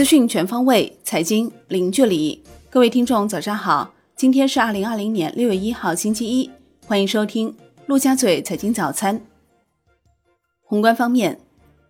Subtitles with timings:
[0.00, 2.42] 资讯全方位，财经零距离。
[2.70, 3.92] 各位听众，早上好！
[4.16, 6.50] 今天是二零二零年六月一号，星期一。
[6.86, 7.54] 欢迎收听
[7.84, 9.20] 陆家嘴财经早餐。
[10.62, 11.34] 宏观方面，《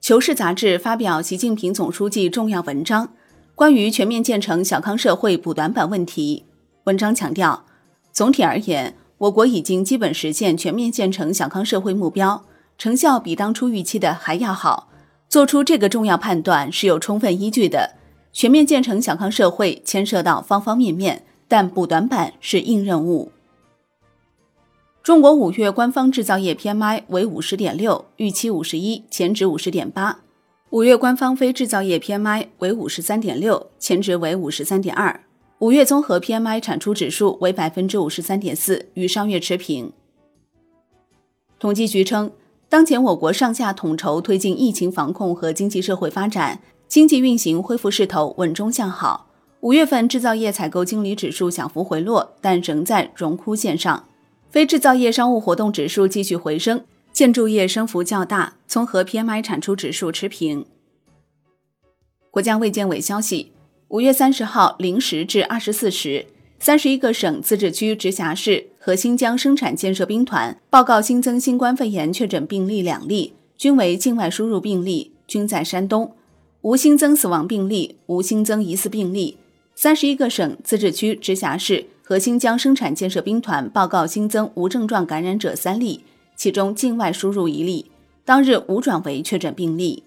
[0.01, 3.11] 求是》杂志发表习近平总书记重要文章，
[3.55, 6.47] 关于全面建成小康社会补短板问题。
[6.87, 7.65] 文章强调，
[8.11, 12.45] 总体而言，我国已经基本实现全面建成小康社会目标，
[12.77, 14.89] 成效比当初预期的还要好。
[15.29, 17.99] 做出这个重要判断是有充分依据的。
[18.33, 23.33] 全面建成小康社会牵涉到方方面面，但补短板是硬任务。
[25.03, 30.21] 中国五月官方制造业 PMI 为五十点六，预期五十一，前值五十点八。
[30.71, 35.21] 五月官方非制造业 PMI 为五十三点六，前值为五十三点二。
[35.59, 39.93] 五月综合 PMI 产出指数为百分之五十三点四，与上月持平。
[41.59, 42.31] 统计局称。
[42.69, 46.61] 当前我国上下统筹推进疫情防控和经济社会发展，
[46.91, 49.29] 经济运行恢复势头稳中向好。
[49.61, 54.09] 五月份制造业采购经理指数小幅回落，但仍在荣枯线上。
[54.51, 56.83] 非制造业商务活动指数继续回升，
[57.13, 58.55] 建筑业升幅较大。
[58.67, 60.67] 综合 PMI 产出指数持平。
[62.33, 63.53] 国家卫健委消息，
[63.87, 66.27] 五月三十号零时至二十四时。
[66.59, 76.13] 三十一个省、自治区、直辖市和新疆生产建设兵团报告新增新冠肺炎确诊病例两例，均为境外输入病例，均在山东，
[76.63, 79.39] 无新增死亡病例，无新增疑似病例。
[79.75, 86.05] 三十一个省、自治区、直辖市和新疆生产建设兵团报告新增无症状感染者三例，
[86.37, 87.91] 其中境外输入一例，
[88.27, 90.03] 当日无转为确诊病例。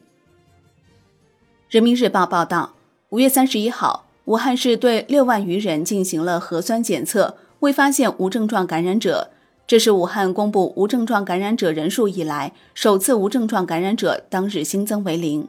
[1.70, 2.76] 人民日报报道，
[3.10, 4.06] 五月三十一号。
[4.26, 9.32] 武汉市对六万余人进行了核酸检测，未发现无症状感染者。
[9.68, 15.48] 这是武汉公布无症状感染者人数以来首次无症状感染者当日新增为零。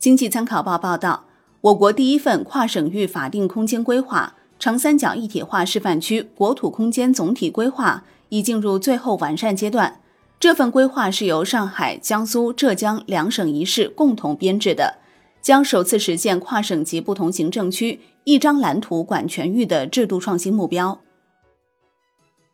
[0.00, 1.26] 经济参考报报道，
[1.60, 10.00] 我国第一份跨省域法定空间规划——长三角一体化示范区国土空间总体规划已进入最后完善阶段。
[10.38, 14.96] 这份规划是由上海、江苏、浙江两省一市共同编制的。
[15.42, 20.98] 将首次实现跨省级不同行政区一张蓝图管全域的制度创新目标。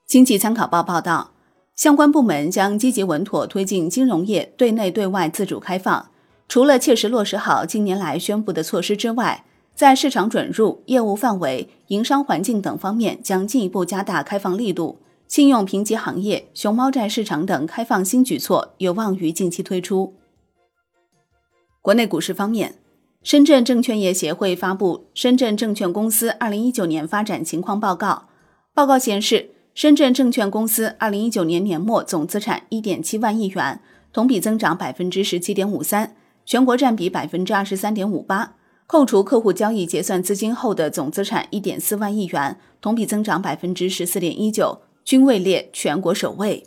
[0.05, 1.31] 经济参考报报道，
[1.77, 6.09] 相关部门将积极稳妥推进金融业对内对外自主开放。
[6.49, 14.99] 除了切实落实好近年来宣布的措施之外，在市场准入、业务范围、营商环境等方面将进一步加大开放力度。
[15.29, 20.15] 信用评级行业、熊猫债市场等开放新举措有望于近期推出。
[21.83, 22.77] 国内股市方面，
[23.25, 28.09] 深圳证券业协会发布《深圳证券公司二零一九年发展情况报告》。
[28.73, 33.81] 报告显示，深圳证券公司二零一九年年末总资产一点七万亿元，
[34.13, 36.15] 同比增长百分之十七点五三，
[36.47, 38.55] 全国占比百分之二十三点五八。
[38.87, 46.65] 扣除客户交易结算资金后的总资产一点四万亿元，同比增长百分之十四点一九，均位列全国首位。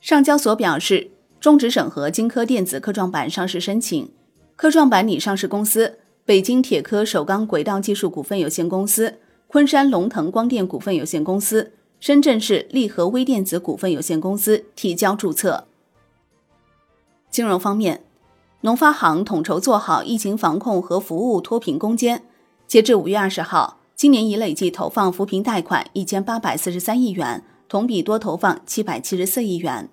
[0.00, 1.12] 上交所表示。
[1.40, 4.10] 终止审核金科电子科创板上市申请，
[4.56, 15.68] 科创板拟上市公司北京铁科首钢轨道技术股份有限公司、昆山龙腾光电股份有限公司、深圳市利和微电子股份有限公司提交注册。
[17.38, 18.02] 金融方面，
[18.62, 22.24] 农发行统筹做好疫情防控和服务脱贫攻坚。
[22.66, 29.88] 截至五月二十号，今年已累计投放扶贫贷款一千八百四十三亿元，同比多投放七百七十四亿元。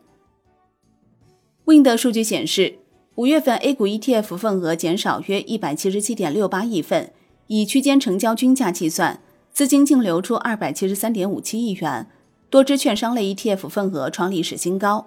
[1.66, 2.79] Wind 数据显示，
[3.13, 7.13] 五月份 A 股 ETF 份额减少约一百七十七点六八亿份，
[7.45, 12.07] 以区间成交均价计算，资金净流出二百七十三点五七亿元，
[12.50, 15.05] 多只券商类 ETF 份额创历史新高。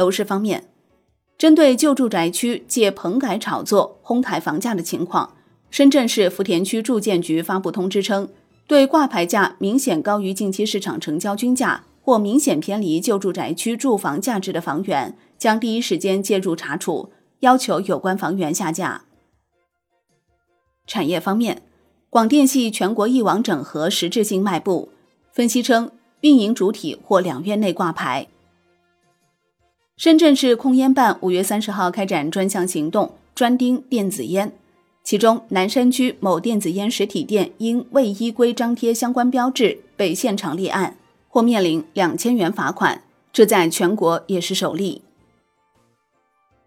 [0.00, 0.64] 楼市方面，
[1.36, 5.36] 针对旧住宅区借棚改炒作哄抬房价的情况，
[5.70, 8.30] 深圳市福田区住建局发布通知称，
[8.66, 11.84] 对挂牌价明显高于近期市场成交均价。
[12.02, 19.04] 或明显偏离旧住宅区住房价值的房源，将第一时间介入查处，要求有关房源下架。
[20.86, 21.62] 产业方面，
[22.08, 24.88] 广电系全国一网整合实质性迈步。
[25.30, 25.92] 分析称，
[26.22, 28.26] 运营主体或两月内挂牌。
[30.00, 34.50] 深圳市控烟办五月三十号开展专项行动，专盯电子烟，
[35.04, 40.96] 其中南山区某电子烟实体店因未依规张贴相关标志，被现场立案。
[41.28, 45.02] 或面临两千元罚款，这在全国也是首例。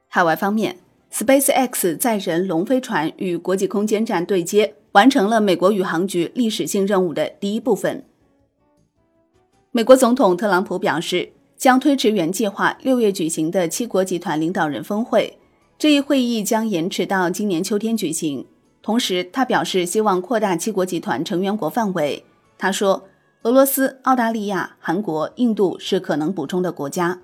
[0.08, 0.78] 海外方面
[1.12, 8.06] ，SpaceX 载人龙飞船与国际空间站对接，完成了美国宇航局历史性任务的第一部分。
[9.72, 11.32] 美国总统特朗普表示，
[11.64, 15.38] 将推迟原计划六月举行的七国集团领导人峰会。
[15.80, 18.46] 这一会议将延迟到今年秋天举行。
[18.82, 22.26] 同时，他表示希望扩大七国集团成员国范围。
[22.58, 23.06] 他说，
[23.44, 27.22] 俄罗斯、澳大利亚、韩国、印度是可能补充的国家。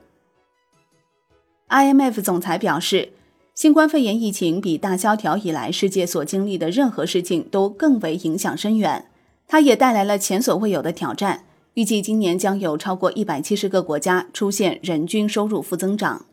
[1.68, 3.12] IMF 总裁表示，
[3.54, 9.12] 新冠肺炎疫情比大萧条以来世界所经历的任何事情都更为影响深远。
[9.50, 11.44] 它也带来了前所未有的挑战。
[11.80, 16.26] 预计今年将有超过一百七十个国家出现人均收入负增长。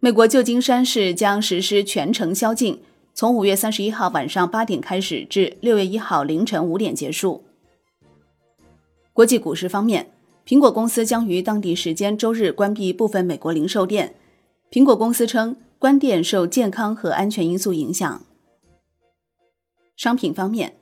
[0.00, 2.82] 美国旧金山市将实施全城宵禁，
[3.14, 7.42] 从五月三十一号晚上八点开始，至六月一号凌晨五点结束。
[9.14, 10.10] 国际股市方面。
[10.46, 14.14] 苹果公司将于当地时间周日关闭部分美国零售店。
[14.70, 18.22] 苹果公司称，关店受健康和安全因素影响。
[19.96, 20.74] 商品方面，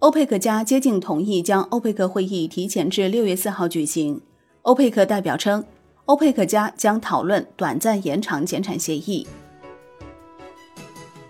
[0.00, 4.20] 欧佩克家接近同意将欧佩克会议提前至六月四号举行。
[4.62, 5.64] 欧佩克代表称，
[6.04, 9.26] 欧佩克家将讨论短暂延长减产协议。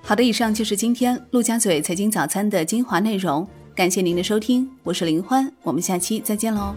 [0.03, 6.75] 好的，以上就是今天陆家嘴财经早餐的精华内容，感谢您的收听，我是林欢，我们下期再见喽。